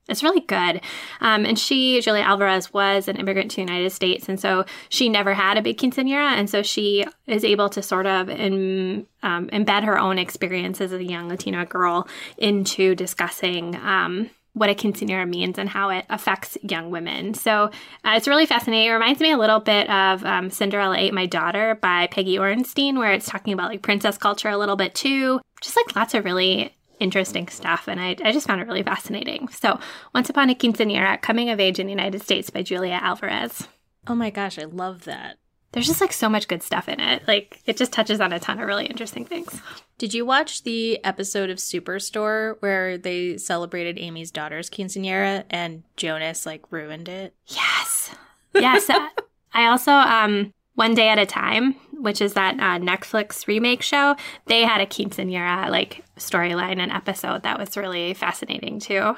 [0.09, 0.81] it's really good.
[1.21, 4.27] Um, and she, Julia Alvarez, was an immigrant to the United States.
[4.27, 6.31] And so she never had a big quinceanera.
[6.33, 10.91] And so she is able to sort of in, um, embed her own experience as
[10.91, 13.75] a young Latina girl into discussing.
[13.77, 17.33] Um, what a quinceanera means and how it affects young women.
[17.33, 17.71] So
[18.05, 18.87] uh, it's really fascinating.
[18.87, 22.97] It reminds me a little bit of um, Cinderella Ate My Daughter by Peggy Orenstein,
[22.97, 25.41] where it's talking about like princess culture a little bit too.
[25.61, 29.49] Just like lots of really interesting stuff, and I, I just found it really fascinating.
[29.49, 29.79] So,
[30.15, 33.67] Once Upon a Quinceanera Coming of Age in the United States by Julia Alvarez.
[34.07, 35.37] Oh my gosh, I love that.
[35.73, 37.27] There's just like so much good stuff in it.
[37.27, 39.59] Like, it just touches on a ton of really interesting things.
[39.97, 46.45] Did you watch the episode of Superstore where they celebrated Amy's daughter's quinceanera and Jonas
[46.45, 47.33] like ruined it?
[47.47, 48.15] Yes.
[48.53, 48.89] Yes.
[49.53, 54.15] I also um one Day at a Time, which is that uh, Netflix remake show,
[54.45, 59.15] they had a quinceanera like storyline and episode that was really fascinating too.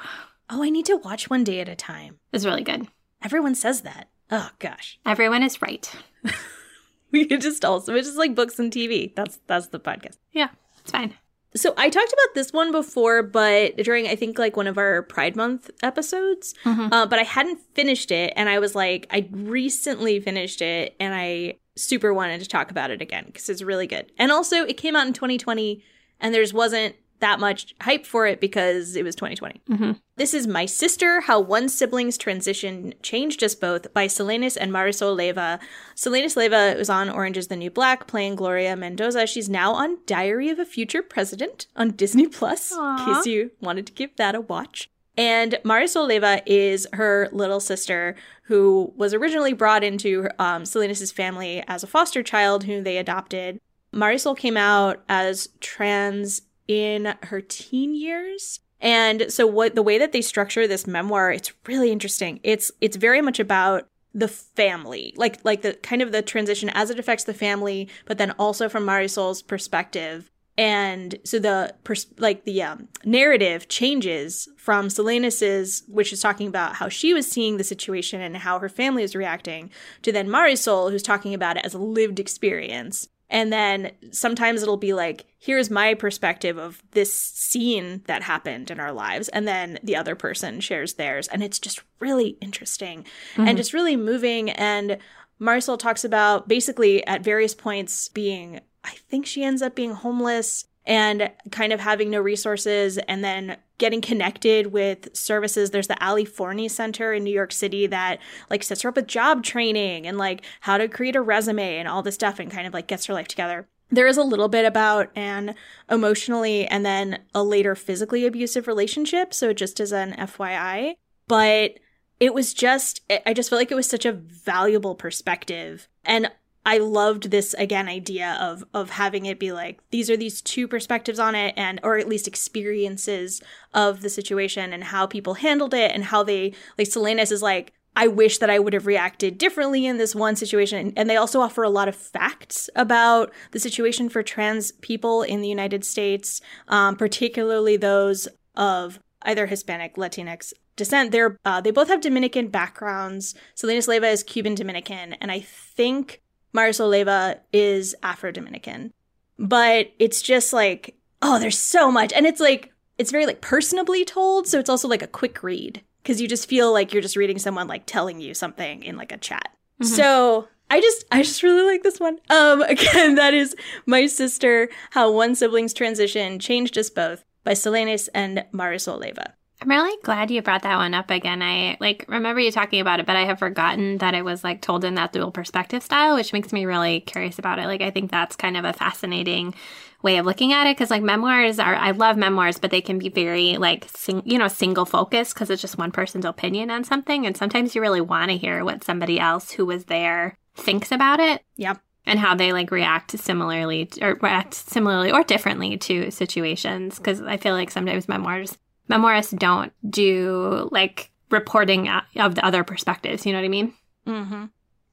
[0.48, 2.14] Oh, I need to watch One Day at a Time.
[2.14, 2.86] It was really good.
[3.22, 4.08] Everyone says that.
[4.30, 4.98] Oh gosh.
[5.06, 5.90] Everyone is right.
[7.10, 9.14] we could just also it's just like books and TV.
[9.14, 10.18] That's that's the podcast.
[10.32, 11.14] Yeah, it's fine.
[11.56, 15.02] So I talked about this one before, but during I think like one of our
[15.02, 16.92] Pride Month episodes, mm-hmm.
[16.92, 21.14] uh, but I hadn't finished it, and I was like, I recently finished it, and
[21.14, 24.12] I super wanted to talk about it again because it's really good.
[24.18, 25.82] And also, it came out in 2020,
[26.20, 29.60] and there's wasn't that much hype for it because it was 2020.
[29.70, 29.92] Mm-hmm.
[30.16, 35.16] This is My Sister How One Sibling's Transition Changed Us Both by Selenis and Marisol
[35.16, 35.58] Leyva.
[35.94, 39.26] Selenis Leyva was on Orange is the New Black playing Gloria Mendoza.
[39.26, 43.86] She's now on Diary of a Future President on Disney Plus, in case you wanted
[43.86, 44.90] to give that a watch.
[45.18, 51.64] And Marisol Leyva is her little sister who was originally brought into um, Selenis' family
[51.66, 53.60] as a foster child who they adopted.
[53.92, 58.60] Marisol came out as trans in her teen years.
[58.80, 62.40] And so what the way that they structure this memoir, it's really interesting.
[62.42, 66.90] It's it's very much about the family, like like the kind of the transition as
[66.90, 70.30] it affects the family, but then also from Marisol's perspective.
[70.58, 76.76] And so the pers- like the um, narrative changes from Selenis's, which is talking about
[76.76, 80.90] how she was seeing the situation and how her family is reacting, to then Marisol,
[80.90, 83.08] who's talking about it as a lived experience.
[83.28, 88.78] And then sometimes it'll be like, here's my perspective of this scene that happened in
[88.78, 89.28] our lives.
[89.28, 91.26] And then the other person shares theirs.
[91.28, 93.48] And it's just really interesting mm-hmm.
[93.48, 94.50] and just really moving.
[94.50, 94.98] And
[95.40, 100.64] Marisol talks about basically at various points being, I think she ends up being homeless
[100.86, 105.70] and kind of having no resources and then getting connected with services.
[105.70, 109.06] There's the Ali Forney Center in New York City that like sets her up with
[109.06, 112.66] job training and like how to create a resume and all this stuff and kind
[112.66, 113.66] of like gets her life together.
[113.90, 115.54] There is a little bit about an
[115.90, 119.32] emotionally and then a later physically abusive relationship.
[119.32, 120.94] So just as an FYI,
[121.28, 121.78] but
[122.18, 125.88] it was just, I just felt like it was such a valuable perspective.
[126.04, 126.30] And
[126.66, 130.66] I loved this again idea of of having it be like these are these two
[130.66, 133.40] perspectives on it and or at least experiences
[133.72, 137.72] of the situation and how people handled it and how they like Selenis is like
[137.98, 140.92] I wish that I would have reacted differently in this one situation.
[140.98, 145.40] And they also offer a lot of facts about the situation for trans people in
[145.40, 151.10] the United States, um, particularly those of either Hispanic, Latinx descent.
[151.10, 153.34] They're uh, they both have Dominican backgrounds.
[153.56, 156.20] Selenis Leyva is Cuban Dominican, and I think
[156.56, 158.92] Marisol Leyva is Afro Dominican.
[159.38, 162.12] But it's just like, oh, there's so much.
[162.12, 164.46] And it's like, it's very like personably told.
[164.46, 167.38] So it's also like a quick read because you just feel like you're just reading
[167.38, 169.50] someone like telling you something in like a chat.
[169.82, 169.92] Mm-hmm.
[169.92, 172.18] So I just I just really like this one.
[172.30, 178.08] Um again, that is My Sister, How One Sibling's Transition Changed Us Both by Selenis
[178.14, 179.32] and Marisol Leyva.
[179.60, 181.40] I'm really glad you brought that one up again.
[181.42, 184.60] I like remember you talking about it, but I have forgotten that it was like
[184.60, 187.66] told in that dual perspective style, which makes me really curious about it.
[187.66, 189.54] Like I think that's kind of a fascinating
[190.02, 192.98] way of looking at it because like memoirs are I love memoirs, but they can
[192.98, 196.84] be very like sing, you know single focus because it's just one person's opinion on
[196.84, 200.92] something, and sometimes you really want to hear what somebody else who was there thinks
[200.92, 201.42] about it.
[201.56, 201.80] Yep.
[202.08, 206.98] And how they like react similarly or react similarly or differently to situations.
[206.98, 208.56] Because I feel like sometimes memoirs
[208.90, 213.26] memoirists don't do like reporting of the other perspectives.
[213.26, 213.74] You know what I mean?
[214.06, 214.44] Mm-hmm.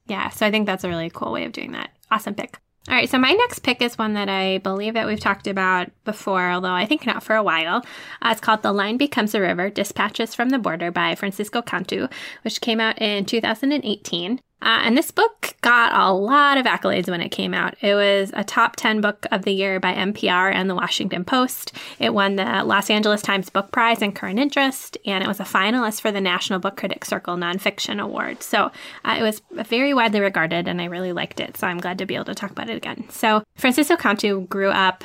[0.07, 0.29] Yeah.
[0.29, 1.91] So I think that's a really cool way of doing that.
[2.11, 2.59] Awesome pick.
[2.89, 5.89] All right, so my next pick is one that I believe that we've talked about
[6.03, 7.77] before, although I think not for a while.
[8.21, 12.09] Uh, it's called The Line Becomes a River Dispatches from the Border by Francisco Cantu,
[12.41, 14.41] which came out in 2018.
[14.63, 17.75] Uh, and this book got a lot of accolades when it came out.
[17.81, 21.73] It was a top 10 book of the year by NPR and the Washington Post.
[21.99, 25.43] It won the Los Angeles Times Book Prize in Current Interest, and it was a
[25.43, 28.41] finalist for the National Book Critics Circle Nonfiction Award.
[28.41, 28.71] So
[29.03, 31.57] uh, it was very widely regarded, and I really liked it.
[31.57, 33.05] So I'm glad to be able to talk about it again.
[33.09, 35.03] So Francisco Cantu grew up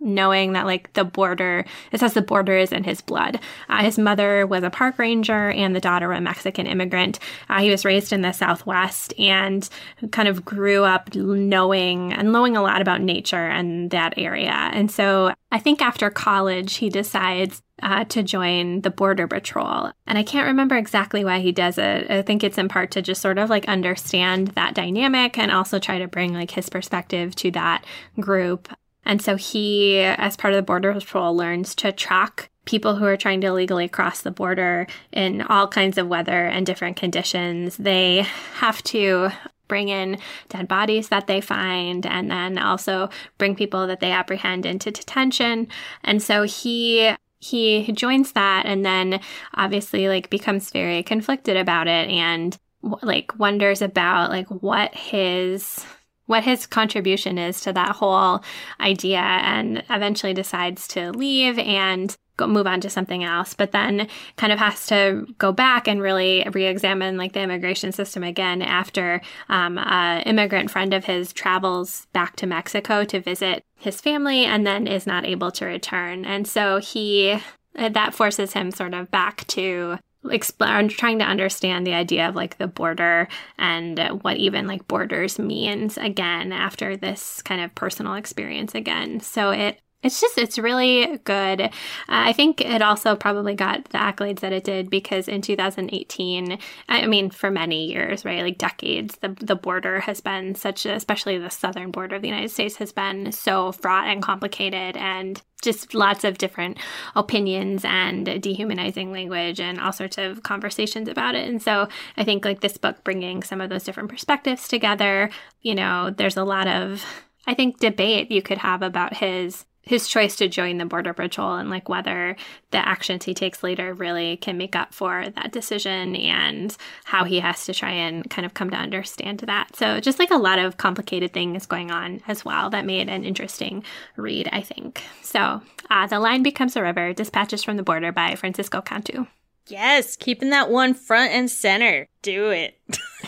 [0.00, 3.98] knowing that like the border it says the border is in his blood uh, his
[3.98, 7.84] mother was a park ranger and the daughter of a mexican immigrant uh, he was
[7.84, 9.68] raised in the southwest and
[10.12, 14.90] kind of grew up knowing and knowing a lot about nature and that area and
[14.90, 19.90] so i think after college he decides uh, to join the Border Patrol.
[20.06, 22.10] And I can't remember exactly why he does it.
[22.10, 25.78] I think it's in part to just sort of like understand that dynamic and also
[25.78, 27.84] try to bring like his perspective to that
[28.18, 28.68] group.
[29.06, 33.16] And so he, as part of the Border Patrol, learns to track people who are
[33.16, 37.76] trying to illegally cross the border in all kinds of weather and different conditions.
[37.76, 39.30] They have to
[39.68, 44.66] bring in dead bodies that they find and then also bring people that they apprehend
[44.66, 45.68] into detention.
[46.04, 49.20] And so he he joins that and then
[49.54, 52.58] obviously like becomes very conflicted about it and
[53.02, 55.84] like wonders about like what his
[56.26, 58.42] what his contribution is to that whole
[58.80, 64.06] idea and eventually decides to leave and go move on to something else but then
[64.36, 69.22] kind of has to go back and really re-examine like the immigration system again after
[69.48, 74.66] um, a immigrant friend of his travels back to mexico to visit his family and
[74.66, 76.24] then is not able to return.
[76.24, 77.38] And so he
[77.74, 79.98] that forces him sort of back to
[80.30, 85.38] explore trying to understand the idea of like the border and what even like borders
[85.38, 89.20] means again after this kind of personal experience again.
[89.20, 91.60] So it it's just it's really good.
[91.60, 91.68] Uh,
[92.08, 96.58] i think it also probably got the accolades that it did because in 2018
[96.88, 100.92] i mean for many years right like decades the, the border has been such a,
[100.92, 104.96] especially the southern border of the united states has been so fraught and complicated.
[104.96, 106.78] And just lots of different
[107.14, 111.46] opinions and dehumanizing language and all sorts of conversations about it.
[111.46, 115.28] And so I think like this book bringing some of those different perspectives together,
[115.60, 117.04] you know, there's a lot of
[117.46, 121.54] I think debate you could have about his his choice to join the border patrol
[121.54, 122.36] and like whether
[122.72, 127.40] the actions he takes later really can make up for that decision and how he
[127.40, 129.74] has to try and kind of come to understand that.
[129.76, 133.24] So just like a lot of complicated things going on as well that made an
[133.24, 133.84] interesting
[134.16, 135.02] read i think.
[135.22, 139.26] So uh, the line becomes a river dispatches from the border by francisco cantu.
[139.68, 142.08] Yes keeping that one front and center.
[142.22, 142.78] Do it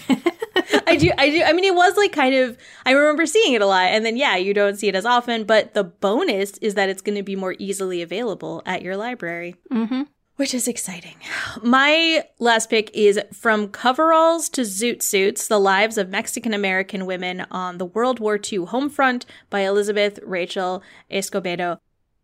[0.87, 1.11] I do.
[1.17, 1.43] I do.
[1.43, 2.57] I mean, it was like kind of.
[2.85, 5.45] I remember seeing it a lot, and then yeah, you don't see it as often.
[5.45, 9.57] But the bonus is that it's going to be more easily available at your library.
[9.71, 10.03] Mm-hmm.
[10.37, 11.17] Which is exciting.
[11.65, 17.45] My last pick is From Coveralls to Zoot Suits The Lives of Mexican American Women
[17.51, 21.79] on the World War II Homefront by Elizabeth Rachel Escobedo.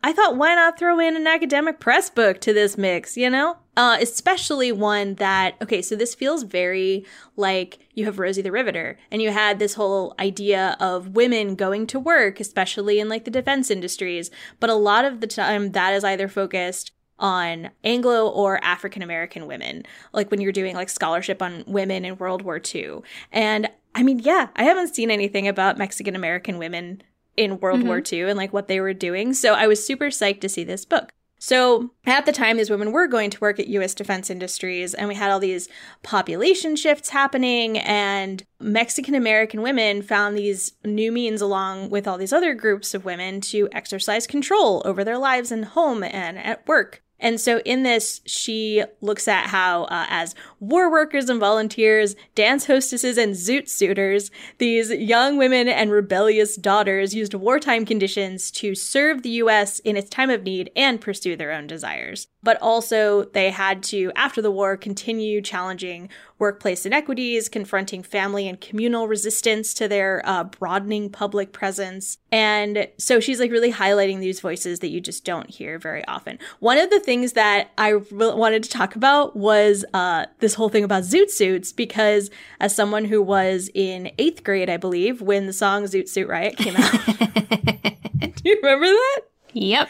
[0.04, 3.56] I thought, why not throw in an academic press book to this mix, you know?
[3.74, 7.06] Uh, especially one that, okay, so this feels very
[7.38, 11.86] like you have Rosie the Riveter, and you had this whole idea of women going
[11.86, 14.30] to work, especially in like the defense industries.
[14.60, 19.46] But a lot of the time, that is either focused on Anglo or African American
[19.46, 22.98] women, like when you're doing like scholarship on women in World War II.
[23.32, 27.02] And I mean, yeah, I haven't seen anything about Mexican American women
[27.36, 27.88] in World mm-hmm.
[27.88, 29.34] War II and like what they were doing.
[29.34, 31.12] So I was super psyched to see this book.
[31.44, 35.08] So at the time, these women were going to work at US Defense Industries, and
[35.08, 35.68] we had all these
[36.02, 42.32] population shifts happening, and Mexican American women found these new means, along with all these
[42.32, 47.02] other groups of women, to exercise control over their lives and home and at work.
[47.24, 52.66] And so in this, she looks at how, uh, as war workers and volunteers, dance
[52.66, 59.22] hostesses and zoot suiters, these young women and rebellious daughters used wartime conditions to serve
[59.22, 59.78] the U.S.
[59.78, 62.28] in its time of need and pursue their own desires.
[62.42, 66.10] But also, they had to, after the war, continue challenging
[66.44, 72.18] workplace inequities, confronting family and communal resistance to their uh, broadening public presence.
[72.30, 76.38] And so she's like really highlighting these voices that you just don't hear very often.
[76.60, 80.68] One of the things that I re- wanted to talk about was uh, this whole
[80.68, 82.30] thing about zoot suits, because
[82.60, 86.58] as someone who was in eighth grade, I believe, when the song Zoot Suit Riot
[86.58, 86.92] came out,
[88.20, 89.20] do you remember that?
[89.54, 89.88] Yep.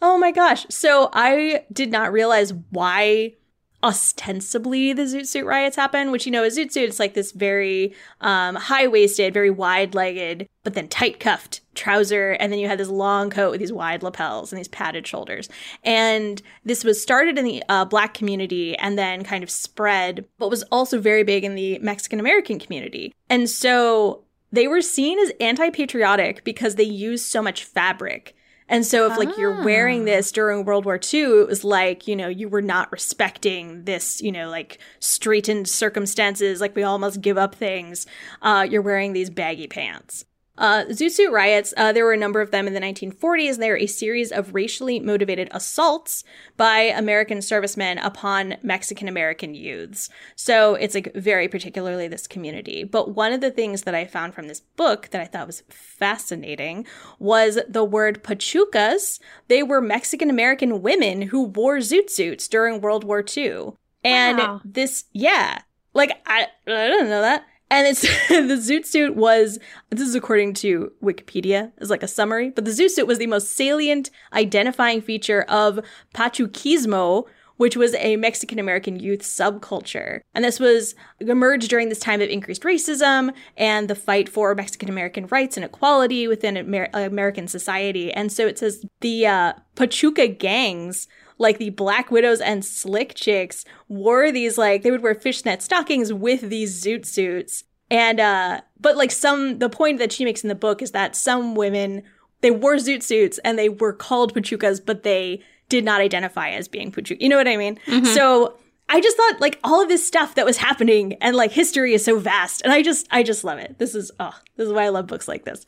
[0.00, 0.64] Oh my gosh.
[0.70, 3.34] So I did not realize why
[3.82, 7.32] ostensibly the zoot suit riots happen, which you know, a zoot suit is like this
[7.32, 12.32] very um, high waisted, very wide legged, but then tight cuffed trouser.
[12.32, 15.48] And then you had this long coat with these wide lapels and these padded shoulders.
[15.82, 20.50] And this was started in the uh, black community and then kind of spread, but
[20.50, 23.14] was also very big in the Mexican American community.
[23.28, 28.34] And so they were seen as anti patriotic because they used so much fabric.
[28.70, 32.14] And so if like you're wearing this during World War II, it was like, you
[32.14, 37.20] know, you were not respecting this, you know, like straightened circumstances, like we all must
[37.20, 38.06] give up things.
[38.40, 40.24] Uh, you're wearing these baggy pants.
[40.60, 43.62] Uh, Zoot Suit riots, uh, there were a number of them in the 1940s, and
[43.62, 46.22] They are a series of racially motivated assaults
[46.58, 50.10] by American servicemen upon Mexican American youths.
[50.36, 52.84] So it's like very particularly this community.
[52.84, 55.62] But one of the things that I found from this book that I thought was
[55.70, 56.86] fascinating
[57.18, 59.18] was the word pachucas.
[59.48, 63.70] They were Mexican American women who wore zoot suits during World War II.
[64.04, 64.60] And Wow.
[64.64, 65.62] this, yeah,
[65.94, 67.46] like I, I didn't know that.
[67.70, 69.58] And it's the zoot suit was
[69.90, 73.26] this is according to Wikipedia as like a summary, but the zoot suit was the
[73.26, 75.80] most salient identifying feature of
[76.14, 80.20] Pachuquismo, which was a Mexican American youth subculture.
[80.34, 84.88] And this was emerged during this time of increased racism and the fight for Mexican
[84.88, 88.12] American rights and equality within Amer- American society.
[88.12, 91.06] And so it says the uh, Pachuca gangs
[91.40, 96.12] like the Black Widows and Slick Chicks wore these like they would wear fishnet stockings
[96.12, 97.64] with these zoot suits.
[97.90, 101.16] And uh but like some the point that she makes in the book is that
[101.16, 102.02] some women
[102.42, 106.68] they wore zoot suits and they were called pachucas, but they did not identify as
[106.68, 107.22] being pachuca.
[107.22, 107.78] You know what I mean?
[108.04, 111.94] So I just thought like all of this stuff that was happening and like history
[111.94, 113.78] is so vast and I just I just love it.
[113.78, 115.64] This is oh, this is why I love books like this.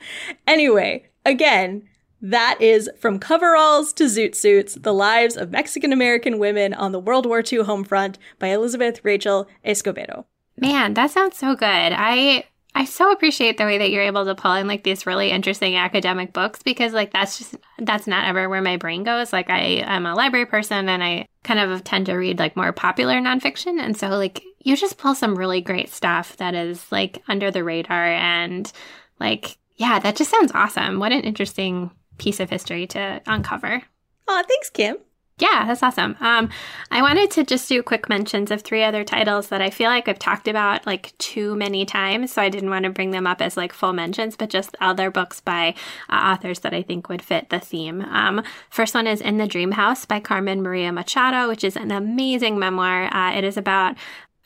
[0.47, 1.89] Anyway, again,
[2.23, 7.01] that is From Coveralls to Zoot Suits The Lives of Mexican American Women on the
[7.01, 10.25] World War II Home Front by Elizabeth Rachel Escobedo.
[10.57, 11.67] Man, that sounds so good.
[11.67, 12.45] I
[12.75, 15.77] I so appreciate the way that you're able to pull in like these really interesting
[15.77, 19.33] academic books because like that's just that's not ever where my brain goes.
[19.33, 22.73] Like I am a library person and I kind of tend to read like more
[22.73, 23.79] popular nonfiction.
[23.79, 27.65] And so like you just pull some really great stuff that is like under the
[27.65, 28.73] radar and
[29.21, 30.99] like yeah, that just sounds awesome.
[30.99, 31.91] What an interesting
[32.23, 33.83] piece of history to uncover.
[34.29, 34.97] Aw, thanks, Kim.
[35.39, 36.17] Yeah, that's awesome.
[36.21, 36.51] Um,
[36.93, 40.07] I wanted to just do quick mentions of three other titles that I feel like
[40.07, 43.43] I've talked about like too many times, so I didn't want to bring them up
[43.43, 45.75] as like full mentions, but just other books by
[46.09, 48.03] uh, authors that I think would fit the theme.
[48.03, 51.91] Um, first one is In the Dream House by Carmen Maria Machado, which is an
[51.91, 53.13] amazing memoir.
[53.13, 53.97] Uh, it is about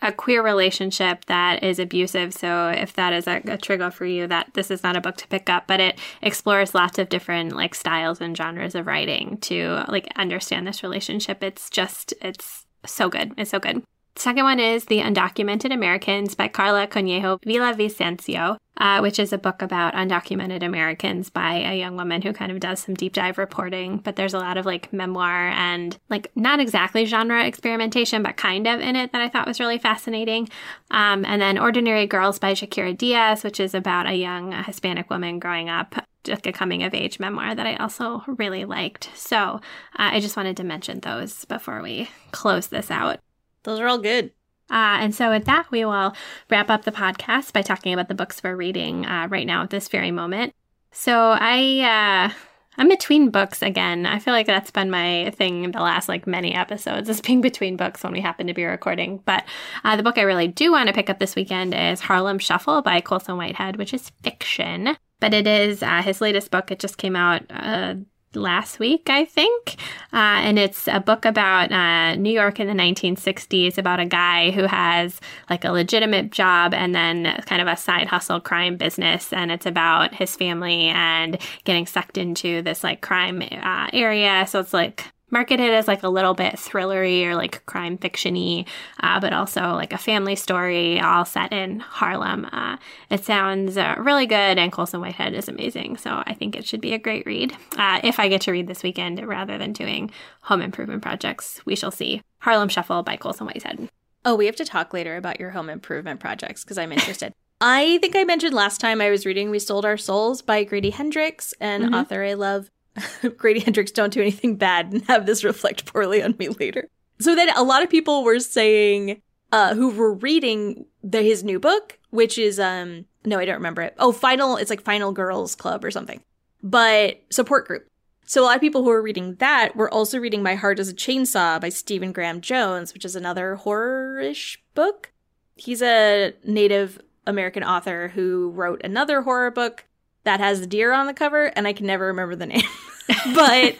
[0.03, 2.35] a queer relationship that is abusive.
[2.35, 5.17] So if that is a, a trigger for you, that this is not a book
[5.19, 9.39] to pick up, but it explores lots of different like styles and genres of writing
[9.43, 11.43] to like understand this relationship.
[11.43, 13.33] It's just it's so good.
[13.37, 13.83] It's so good.
[14.17, 19.63] Second one is The Undocumented Americans by Karla Cornejo Villavicencio, uh, which is a book
[19.63, 23.99] about undocumented Americans by a young woman who kind of does some deep dive reporting.
[23.99, 28.67] But there's a lot of like memoir and like not exactly genre experimentation, but kind
[28.67, 30.49] of in it that I thought was really fascinating.
[30.91, 35.39] Um, and then Ordinary Girls by Jaquira Diaz, which is about a young Hispanic woman
[35.39, 35.95] growing up
[36.29, 39.11] like a coming of age memoir that I also really liked.
[39.15, 39.59] So uh,
[39.95, 43.21] I just wanted to mention those before we close this out.
[43.63, 44.33] Those are all good.
[44.71, 46.15] Uh, and so, with that, we will
[46.51, 49.71] wrap up the podcast by talking about the books we're reading uh, right now at
[49.71, 50.55] this very moment.
[50.93, 52.31] So, I.
[52.33, 52.35] Uh,
[52.79, 54.07] I'm between books again.
[54.07, 57.77] I feel like that's been my thing the last like many episodes is being between
[57.77, 59.23] books when we happen to be recording.
[59.25, 59.45] But
[59.85, 62.83] uh, the book I really do want to pick up this weekend is Harlem Shuffle
[62.83, 66.71] by Colson Whitehead, which is fiction, but it is uh, his latest book.
[66.71, 67.95] It just came out uh,
[68.35, 69.77] last week, I think.
[70.13, 74.51] Uh, and it's a book about uh, New York in the 1960s about a guy
[74.51, 79.33] who has like a legitimate job and then kind of a side hustle crime business.
[79.33, 84.47] And it's about his family and getting sucked into this like crime uh, area.
[84.47, 88.67] So it's like marketed as like a little bit thrillery or like crime fictiony,
[89.01, 92.47] uh, but also like a family story all set in Harlem.
[92.53, 92.77] Uh,
[93.11, 95.97] it sounds uh, really good, and Colson Whitehead is amazing.
[95.97, 97.57] So I think it should be a great read.
[97.77, 100.11] Uh, if I get to read this weekend rather than doing
[100.43, 102.23] home improvement projects, we shall see.
[102.41, 103.89] Harlem Shuffle by Colson Whitehead.
[104.25, 107.33] Oh, we have to talk later about your home improvement projects because I'm interested.
[107.61, 110.91] I think I mentioned last time I was reading We Sold Our Souls by Grady
[110.91, 111.95] Hendrix, an mm-hmm.
[111.95, 112.69] author I love.
[113.37, 116.89] Grady Hendrix, don't do anything bad and have this reflect poorly on me later.
[117.19, 119.23] So then a lot of people were saying,
[119.53, 123.83] uh, who were reading the, his new book, which is, um, no, I don't remember
[123.83, 123.95] it.
[123.99, 126.23] Oh, Final, it's like Final Girls Club or something,
[126.63, 127.89] but support group.
[128.29, 130.89] So a lot of people who were reading that were also reading My Heart is
[130.89, 135.13] a Chainsaw by Stephen Graham Jones, which is another horror-ish book.
[135.55, 139.85] He's a native American author who wrote another horror book
[140.27, 142.63] that has the deer on the cover, and I can never remember the name.
[143.35, 143.77] but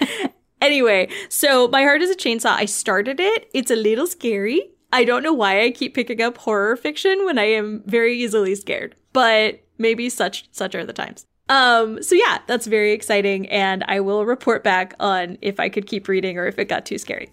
[0.63, 2.53] anyway, so My Heart is a Chainsaw.
[2.53, 3.51] I started it.
[3.53, 4.71] It's a little scary.
[4.93, 8.55] I don't know why I keep picking up horror fiction when I am very easily
[8.55, 11.27] scared, but maybe such such are the times.
[11.49, 15.87] Um, so yeah, that's very exciting, and I will report back on if I could
[15.87, 17.29] keep reading or if it got too scary.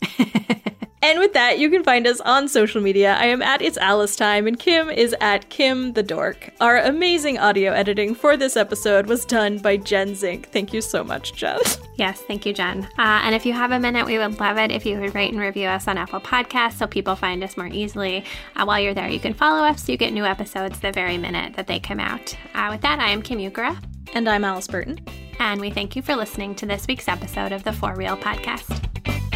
[1.04, 3.16] and with that, you can find us on social media.
[3.20, 6.49] I am at It's Alice Time, and Kim is at Kim the Dork.
[6.62, 10.49] Our amazing audio editing for this episode was done by Jen Zink.
[10.51, 11.60] Thank you so much, Jen.
[11.95, 12.86] Yes, thank you, Jen.
[12.97, 15.32] Uh, and if you have a minute, we would love it if you would rate
[15.32, 18.26] and review us on Apple Podcasts so people find us more easily.
[18.56, 21.20] Uh, while you're there, you can follow us so you get new episodes the very
[21.20, 22.36] minute that they come out.
[22.56, 23.80] Uh, with that, I am Kim Ukura.
[24.16, 25.01] And I'm Alice Burton.
[25.38, 29.33] And we thank you for listening to this week's episode of the For Real Podcast.